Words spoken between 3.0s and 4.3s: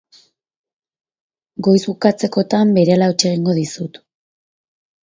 hots egingo dizut.